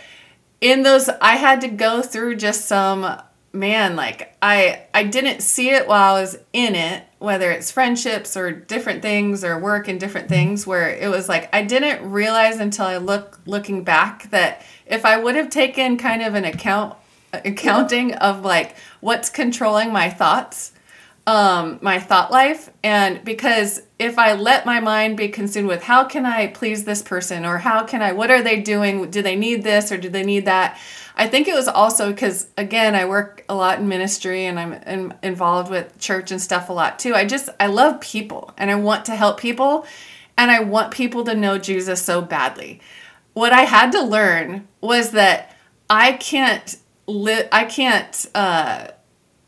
[0.62, 3.17] in those i had to go through just some
[3.51, 8.38] man like i i didn't see it while i was in it whether it's friendships
[8.38, 12.59] or different things or work and different things where it was like i didn't realize
[12.59, 16.95] until i look looking back that if i would have taken kind of an account
[17.33, 20.73] accounting of like what's controlling my thoughts
[21.29, 22.71] um, my thought life.
[22.83, 27.03] And because if I let my mind be consumed with how can I please this
[27.03, 29.12] person or how can I, what are they doing?
[29.12, 30.79] Do they need this or do they need that?
[31.19, 34.73] I think it was also because, again, I work a lot in ministry and I'm
[34.73, 37.13] in, involved with church and stuff a lot too.
[37.13, 39.86] I just, I love people and I want to help people
[40.38, 42.79] and I want people to know Jesus so badly.
[43.34, 45.55] What I had to learn was that
[45.89, 48.88] I can't live, I can't, uh,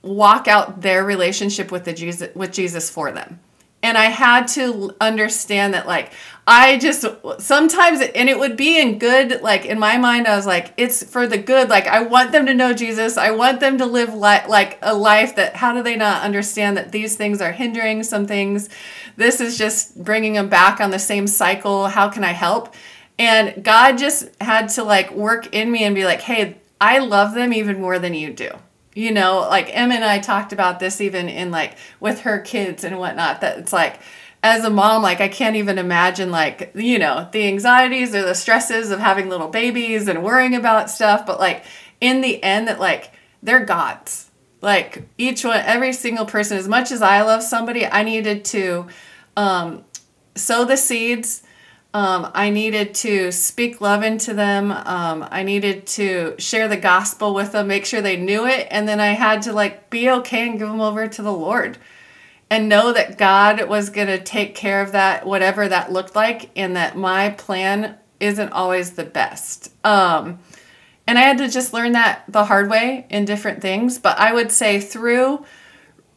[0.01, 3.39] walk out their relationship with the Jesus with Jesus for them.
[3.83, 6.11] And I had to understand that like
[6.47, 7.05] I just
[7.39, 11.03] sometimes and it would be in good like in my mind I was like it's
[11.03, 13.17] for the good like I want them to know Jesus.
[13.17, 16.77] I want them to live li- like a life that how do they not understand
[16.77, 18.69] that these things are hindering some things.
[19.15, 21.87] This is just bringing them back on the same cycle.
[21.87, 22.73] How can I help?
[23.17, 27.35] And God just had to like work in me and be like, "Hey, I love
[27.35, 28.49] them even more than you do."
[28.93, 32.83] You know like emma and i talked about this even in like with her kids
[32.83, 33.99] and whatnot that it's like
[34.43, 38.35] as a mom like i can't even imagine like you know the anxieties or the
[38.35, 41.63] stresses of having little babies and worrying about stuff but like
[41.99, 43.11] in the end that like
[43.43, 44.29] they're gods
[44.61, 48.87] Like each one, every single person, as much as I love somebody, I needed to
[49.35, 49.83] um,
[50.35, 51.41] sow the seeds.
[51.93, 54.71] Um, I needed to speak love into them.
[54.71, 58.87] Um, I needed to share the gospel with them, make sure they knew it, and
[58.87, 61.77] then I had to like be okay and give them over to the Lord,
[62.49, 66.77] and know that God was gonna take care of that, whatever that looked like, and
[66.77, 69.73] that my plan isn't always the best.
[69.85, 70.39] Um,
[71.05, 73.99] and I had to just learn that the hard way in different things.
[73.99, 75.43] But I would say through,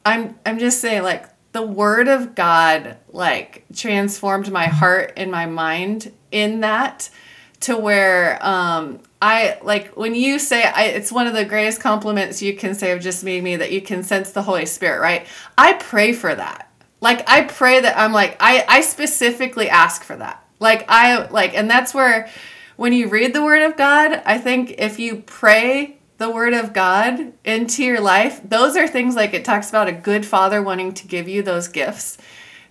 [0.06, 5.46] I'm I'm just saying like the word of God like transformed my heart and my
[5.46, 7.08] mind in that
[7.60, 12.42] to where um I like when you say I, it's one of the greatest compliments
[12.42, 15.26] you can say of just me me that you can sense the Holy Spirit, right?
[15.56, 16.70] I pray for that.
[17.00, 20.44] Like I pray that I'm like I I specifically ask for that.
[20.58, 22.28] Like I like and that's where
[22.74, 26.72] when you read the word of God, I think if you pray the word of
[26.72, 30.94] God into your life, those are things like it talks about a good father wanting
[30.94, 32.18] to give you those gifts.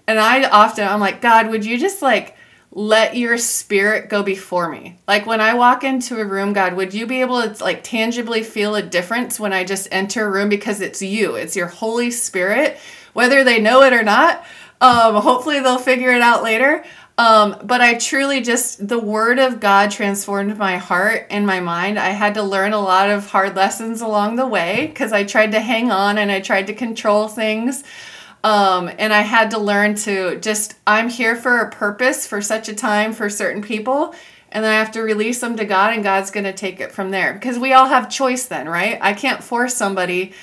[0.07, 2.35] And I often I'm like, God, would you just like
[2.71, 4.97] let your spirit go before me?
[5.07, 8.43] Like when I walk into a room, God, would you be able to like tangibly
[8.43, 12.11] feel a difference when I just enter a room because it's you, it's your Holy
[12.11, 12.77] Spirit,
[13.13, 14.43] whether they know it or not.
[14.81, 16.83] Um, hopefully they'll figure it out later.
[17.17, 21.99] Um, but I truly just, the word of God transformed my heart and my mind.
[21.99, 25.51] I had to learn a lot of hard lessons along the way because I tried
[25.51, 27.83] to hang on and I tried to control things.
[28.43, 32.67] Um, and I had to learn to just, I'm here for a purpose for such
[32.67, 34.15] a time for certain people.
[34.51, 36.91] And then I have to release them to God, and God's going to take it
[36.91, 37.33] from there.
[37.33, 38.99] Because we all have choice then, right?
[39.01, 40.33] I can't force somebody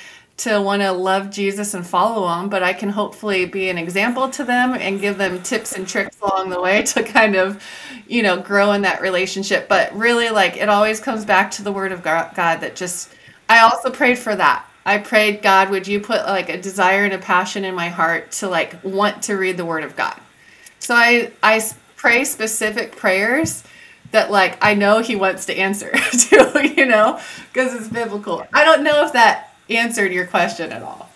[0.43, 4.31] to want to love Jesus and follow him, but I can hopefully be an example
[4.31, 7.63] to them and give them tips and tricks along the way to kind of,
[8.07, 9.69] you know, grow in that relationship.
[9.69, 13.15] But really, like, it always comes back to the word of God that just,
[13.49, 14.67] I also prayed for that.
[14.87, 18.33] I prayed, God, would you put like a desire and a passion in my heart
[18.33, 20.19] to like want to read the word of God?
[20.79, 21.63] So I, I
[21.97, 23.63] pray specific prayers
[24.11, 25.93] that like I know he wants to answer
[26.29, 27.21] to, you know,
[27.53, 28.47] because it's biblical.
[28.55, 31.11] I don't know if that answered your question at all.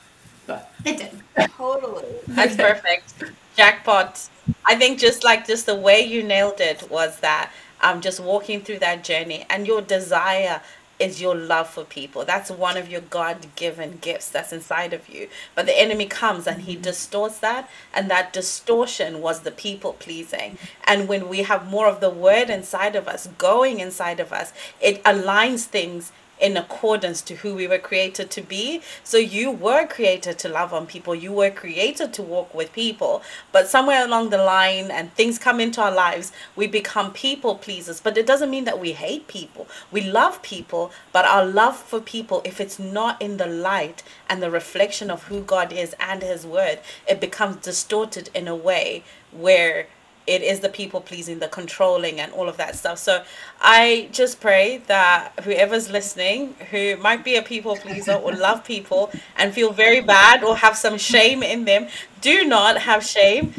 [0.47, 1.49] But it did.
[1.57, 2.05] Totally.
[2.29, 3.15] That's perfect.
[3.57, 4.29] Jackpot.
[4.65, 7.51] I think just like just the way you nailed it was that
[7.83, 10.61] um just walking through that journey and your desire
[10.99, 12.25] is your love for people.
[12.25, 15.29] That's one of your God given gifts that's inside of you.
[15.55, 20.57] But the enemy comes and he distorts that, and that distortion was the people pleasing.
[20.85, 24.53] And when we have more of the word inside of us, going inside of us,
[24.81, 28.83] it aligns things in accordance to who we were created to be.
[29.03, 33.23] So you were created to love on people, you were created to walk with people.
[33.53, 38.01] But somewhere along the line, and things come into our lives, we become people pleasers.
[38.01, 39.67] But it doesn't mean that we hate people.
[39.91, 44.43] We love people, but our love for people, if it's not in the light and
[44.43, 49.05] the reflection of who God is and His Word, it becomes distorted in a way
[49.33, 49.87] where
[50.27, 52.99] it is the people pleasing, the controlling, and all of that stuff.
[52.99, 53.25] So
[53.61, 59.11] I just pray that whoever's listening, who might be a people pleaser or love people
[59.37, 61.89] and feel very bad or have some shame in them,
[62.21, 63.53] do not have shame.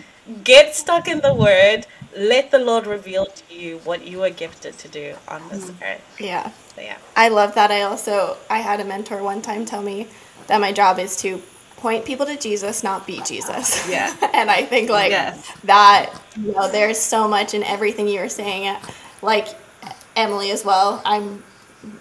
[0.44, 1.86] Get stuck in the word.
[2.18, 5.84] Let the Lord reveal to you what you are gifted to do on this Mm-hmm.
[5.84, 6.16] earth.
[6.20, 6.52] Yeah.
[6.76, 6.98] So yeah.
[7.16, 7.72] I love that.
[7.72, 10.08] I also I had a mentor one time tell me
[10.48, 11.42] that my job is to
[11.78, 13.88] point people to Jesus, not be Jesus.
[13.90, 14.16] Yeah.
[14.34, 15.52] and I think like Yes.
[15.66, 18.76] that, you know, there's so much in everything you were saying.
[19.22, 19.48] Like
[20.16, 21.02] Emily as well.
[21.06, 21.44] I'm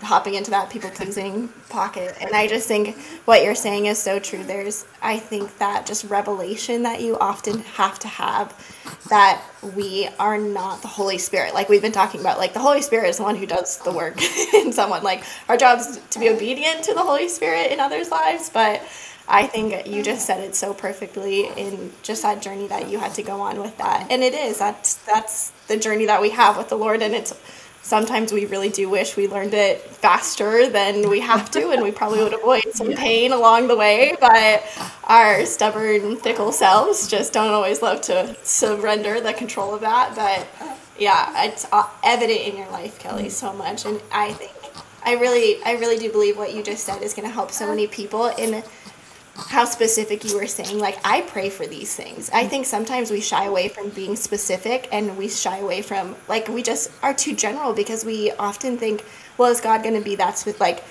[0.01, 2.17] hopping into that people pleasing pocket.
[2.21, 4.43] And I just think what you're saying is so true.
[4.43, 8.55] There's I think that just revelation that you often have to have
[9.11, 9.43] that
[9.77, 11.53] we are not the Holy Spirit.
[11.53, 13.93] Like we've been talking about, like the Holy Spirit is the one who does the
[13.93, 14.17] work
[14.55, 15.03] in someone.
[15.03, 18.83] Like our job is to be obedient to the Holy Spirit in others' lives, but
[19.27, 23.15] I think you just said it so perfectly in just that journey that you had
[23.15, 24.07] to go on with that.
[24.11, 27.33] And it is that's that's the journey that we have with the Lord and it's
[27.85, 31.93] sometimes we really do wish we learned it faster than we have to and we
[31.93, 34.65] probably would avoid some pain along the way but
[35.05, 40.49] our stubborn fickle selves just don't always love to surrender the control of that but
[40.99, 44.53] yeah it's uh, evident in your life kelly so much and i think
[45.05, 47.69] i really i really do believe what you just said is going to help so
[47.69, 48.63] many people in
[49.37, 53.21] how specific you were saying like i pray for these things i think sometimes we
[53.21, 57.35] shy away from being specific and we shy away from like we just are too
[57.35, 59.05] general because we often think
[59.37, 60.85] well is god going to be that's with like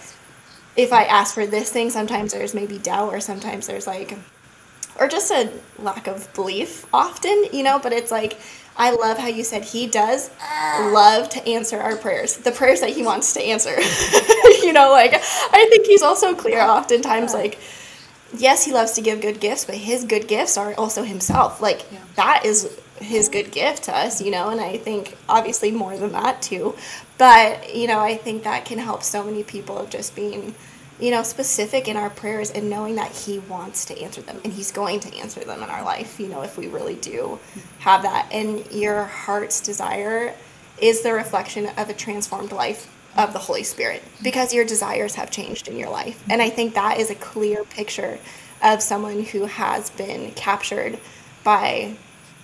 [0.75, 4.17] if i ask for this thing sometimes there's maybe doubt or sometimes there's like
[4.99, 8.37] or just a lack of belief often you know but it's like
[8.75, 10.31] I love how you said he does
[10.79, 13.79] love to answer our prayers, the prayers that he wants to answer.
[14.65, 17.59] you know, like I think he's also clear oftentimes like
[18.37, 21.61] yes, he loves to give good gifts, but his good gifts are also himself.
[21.61, 21.99] Like Yeah.
[22.15, 22.69] that is
[22.99, 26.75] his good gift to us, you know, and I think obviously more than that too.
[27.17, 30.55] But, you know, I think that can help so many people of just being,
[30.99, 34.53] you know, specific in our prayers and knowing that he wants to answer them and
[34.53, 37.39] he's going to answer them in our life, you know, if we really do
[37.79, 38.27] have that.
[38.31, 40.33] And your heart's desire
[40.79, 45.29] is the reflection of a transformed life of the Holy Spirit because your desires have
[45.31, 46.23] changed in your life.
[46.29, 48.19] And I think that is a clear picture
[48.61, 50.97] of someone who has been captured
[51.43, 51.95] by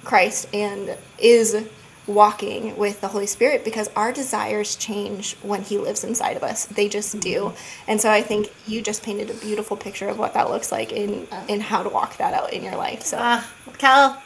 [0.04, 1.66] Christ and is
[2.08, 6.66] walking with the Holy Spirit because our desires change when He lives inside of us.
[6.66, 7.54] They just do.
[7.88, 10.92] And so I think you just painted a beautiful picture of what that looks like
[10.92, 13.04] in in how to walk that out in your life.
[13.04, 13.44] So Uh,
[13.78, 14.22] Cal,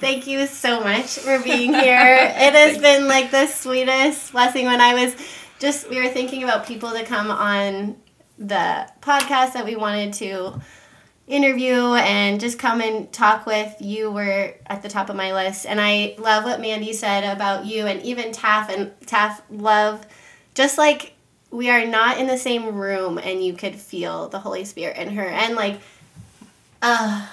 [0.00, 2.16] thank you so much for being here.
[2.36, 5.14] it has been like the sweetest blessing when I was
[5.58, 7.96] just, we were thinking about people to come on
[8.38, 10.60] the podcast that we wanted to
[11.26, 13.74] interview and just come and talk with.
[13.80, 15.66] You were at the top of my list.
[15.66, 20.06] And I love what Mandy said about you and even Taff and Taff love,
[20.54, 21.14] just like
[21.50, 25.14] we are not in the same room and you could feel the Holy Spirit in
[25.14, 25.24] her.
[25.24, 25.80] And like,
[26.82, 27.26] uh,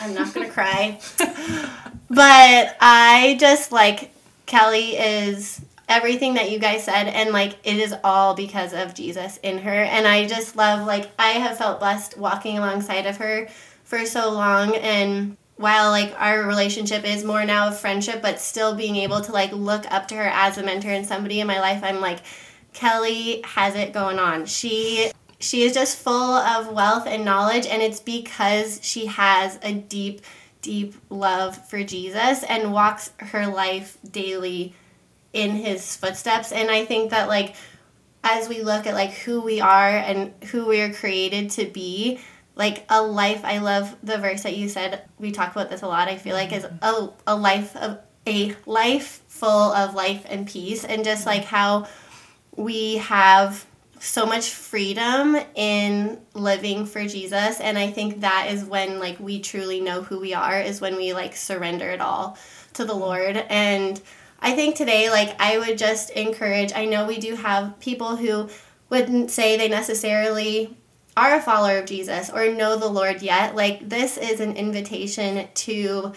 [0.00, 1.00] I'm not gonna cry.
[2.10, 4.10] But I just like
[4.46, 9.38] Kelly is everything that you guys said and like it is all because of Jesus
[9.42, 13.48] in her and I just love like I have felt blessed walking alongside of her
[13.82, 18.76] for so long and while like our relationship is more now of friendship but still
[18.76, 21.58] being able to like look up to her as a mentor and somebody in my
[21.58, 22.20] life I'm like
[22.72, 24.46] Kelly has it going on.
[24.46, 29.72] She she is just full of wealth and knowledge and it's because she has a
[29.72, 30.20] deep
[30.62, 34.74] deep love for Jesus and walks her life daily
[35.32, 36.52] in his footsteps.
[36.52, 37.54] And I think that like
[38.22, 42.20] as we look at like who we are and who we are created to be
[42.54, 45.86] like a life I love the verse that you said we talk about this a
[45.86, 50.46] lot I feel like is a, a life of a life full of life and
[50.46, 50.84] peace.
[50.84, 51.86] And just like how
[52.56, 53.66] we have
[53.98, 57.60] so much freedom in living for Jesus.
[57.60, 60.96] And I think that is when like we truly know who we are is when
[60.96, 62.38] we like surrender it all
[62.74, 63.36] to the Lord.
[63.36, 64.00] And
[64.40, 68.48] I think today like I would just encourage I know we do have people who
[68.88, 70.76] wouldn't say they necessarily
[71.16, 75.48] are a follower of Jesus or know the Lord yet like this is an invitation
[75.54, 76.12] to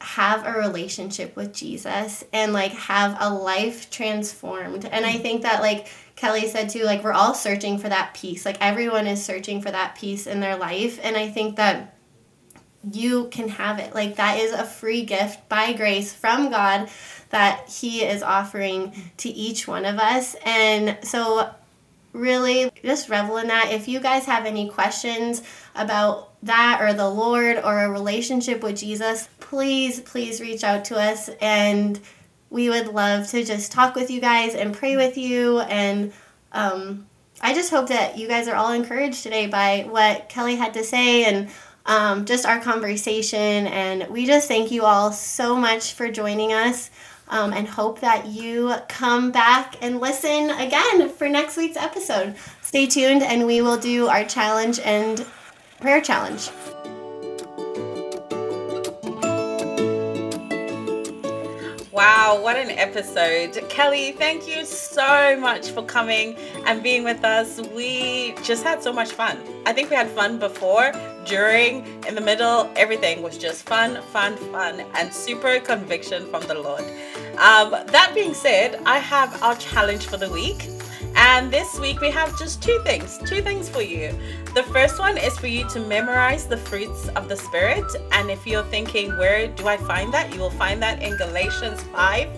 [0.00, 4.84] have a relationship with Jesus and like have a life transformed.
[4.84, 8.44] And I think that like Kelly said too, like we're all searching for that peace.
[8.44, 11.00] Like everyone is searching for that peace in their life.
[11.02, 11.96] And I think that
[12.92, 13.94] you can have it.
[13.94, 16.88] Like that is a free gift by grace from God
[17.30, 20.36] that He is offering to each one of us.
[20.44, 21.50] And so
[22.16, 23.70] really just revel in that.
[23.72, 25.42] If you guys have any questions
[25.74, 30.96] about that or the Lord or a relationship with Jesus, please, please reach out to
[30.96, 32.00] us and
[32.50, 35.60] we would love to just talk with you guys and pray with you.
[35.60, 36.12] And
[36.52, 37.06] um,
[37.40, 40.84] I just hope that you guys are all encouraged today by what Kelly had to
[40.84, 41.50] say and
[41.84, 43.66] um, just our conversation.
[43.66, 46.90] And we just thank you all so much for joining us
[47.28, 52.36] um, and hope that you come back and listen again for next week's episode.
[52.62, 55.24] Stay tuned, and we will do our challenge and
[55.80, 56.50] prayer challenge.
[61.96, 63.66] Wow, what an episode.
[63.70, 66.36] Kelly, thank you so much for coming
[66.66, 67.58] and being with us.
[67.74, 69.38] We just had so much fun.
[69.64, 70.92] I think we had fun before,
[71.24, 72.70] during, in the middle.
[72.76, 76.84] Everything was just fun, fun, fun, and super conviction from the Lord.
[77.38, 80.68] Um, that being said, I have our challenge for the week.
[81.16, 84.14] And this week we have just two things, two things for you.
[84.54, 87.84] The first one is for you to memorize the fruits of the Spirit.
[88.12, 90.34] And if you're thinking, where do I find that?
[90.34, 92.28] You will find that in Galatians 5,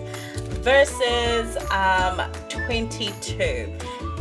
[0.63, 3.69] verses um, 22.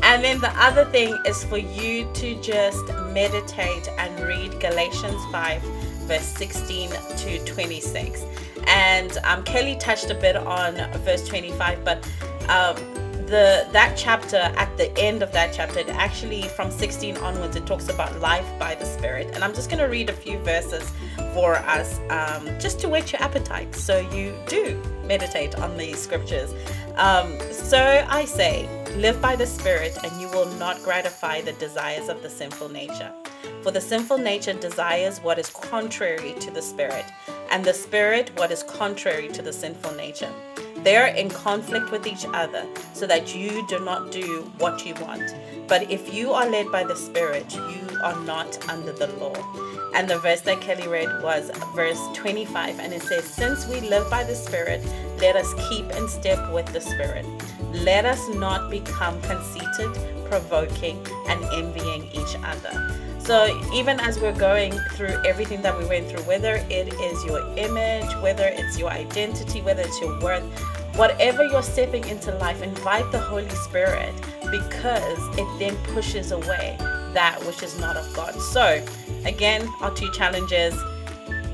[0.03, 5.63] And then the other thing is for you to just meditate and read Galatians 5,
[6.07, 8.25] verse 16 to 26.
[8.67, 12.09] And um, Kelly touched a bit on verse 25, but
[12.49, 12.77] um,
[13.29, 17.67] the that chapter at the end of that chapter it actually from 16 onwards it
[17.67, 19.31] talks about life by the spirit.
[19.35, 20.91] And i'm just going to read a few verses
[21.35, 23.75] for us um, just to whet your appetite.
[23.75, 26.55] So you do meditate on these scriptures.
[26.97, 28.67] Um, so i say
[28.97, 33.13] live by the spirit and you will not gratify the desires of the sinful nature.
[33.63, 37.05] For the sinful nature desires what is contrary to the spirit
[37.51, 40.33] and the Spirit what is contrary to the sinful nature.
[40.85, 44.95] They are in conflict with each other so that you do not do what you
[44.95, 45.35] want.
[45.69, 49.35] But if you are led by the Spirit, you are not under the law.
[49.95, 54.09] And the verse that Kelly read was verse 25, and it says, Since we live
[54.09, 54.83] by the Spirit,
[55.21, 57.27] let us keep in step with the Spirit.
[57.73, 59.91] Let us not become conceited,
[60.31, 62.95] provoking, and envying each other.
[63.19, 67.47] So, even as we're going through everything that we went through, whether it is your
[67.59, 70.43] image, whether it's your identity, whether it's your worth,
[70.97, 74.15] whatever you're stepping into life, invite the Holy Spirit
[74.51, 76.77] because it then pushes away
[77.15, 78.35] that which is not of God.
[78.41, 78.85] So,
[79.25, 80.75] again, our two challenges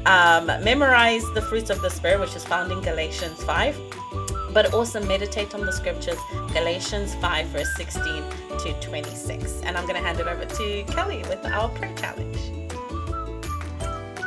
[0.06, 3.78] um, memorize the fruits of the Spirit, which is found in Galatians 5,
[4.52, 6.18] but also meditate on the scriptures,
[6.52, 8.04] Galatians 5, verse 16
[8.60, 9.62] to 26.
[9.62, 12.63] And I'm going to hand it over to Kelly with our prayer challenge.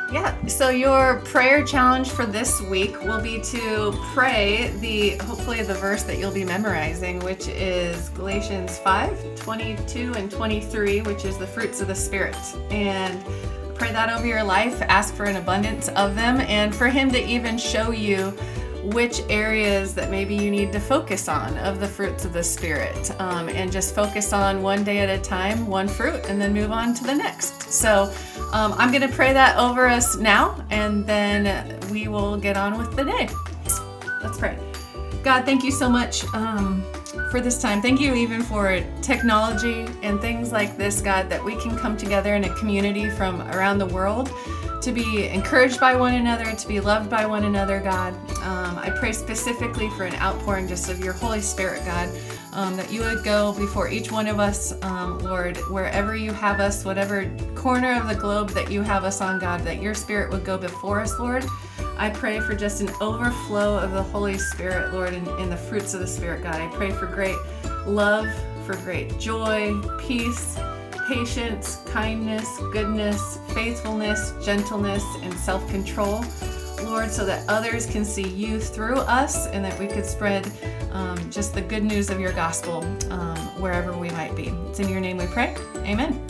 [0.09, 5.73] Yeah, so your prayer challenge for this week will be to pray the hopefully the
[5.73, 11.45] verse that you'll be memorizing, which is Galatians 5 22 and 23, which is the
[11.45, 12.37] fruits of the Spirit.
[12.71, 13.21] And
[13.75, 17.21] pray that over your life, ask for an abundance of them, and for Him to
[17.27, 18.33] even show you
[18.93, 23.11] which areas that maybe you need to focus on of the fruits of the Spirit.
[23.19, 26.71] Um, and just focus on one day at a time, one fruit, and then move
[26.71, 27.63] on to the next.
[27.71, 28.13] So
[28.53, 32.77] um, I'm going to pray that over us now, and then we will get on
[32.77, 33.29] with the day.
[34.23, 34.57] Let's pray.
[35.23, 36.83] God, thank you so much um,
[37.31, 37.81] for this time.
[37.81, 42.35] Thank you even for technology and things like this, God, that we can come together
[42.35, 44.31] in a community from around the world
[44.81, 48.13] to be encouraged by one another, to be loved by one another, God.
[48.41, 52.09] Um, I pray specifically for an outpouring just of your Holy Spirit, God,
[52.53, 56.59] um, that you would go before each one of us, um, Lord, wherever you have
[56.59, 60.31] us, whatever corner of the globe that you have us on, God, that your Spirit
[60.31, 61.43] would go before us, Lord.
[61.97, 65.99] I pray for just an overflow of the Holy Spirit, Lord, and, the fruits of
[65.99, 66.55] the Spirit, God.
[66.55, 67.37] I pray for great
[67.85, 68.27] love,
[68.65, 70.57] for great joy, peace
[71.07, 76.23] patience, kindness, goodness, faithfulness, gentleness, and self control.
[76.83, 80.49] Lord, so that others can see you through us and that we could spread
[80.91, 84.49] um, just the good news of your gospel um, wherever we might be.
[84.69, 85.55] It's in your name we pray.
[85.77, 86.23] Amen.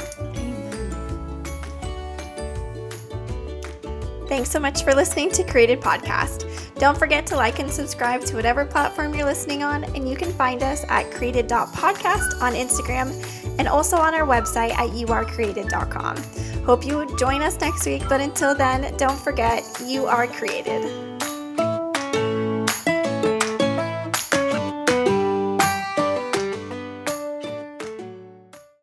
[4.27, 6.75] Thanks so much for listening to Created Podcast.
[6.75, 10.33] Don't forget to like and subscribe to whatever platform you're listening on, and you can
[10.33, 13.09] find us at created.podcast on Instagram
[13.57, 16.17] and also on our website at youarecreated.com.
[16.65, 21.06] Hope you join us next week, but until then, don't forget you are created.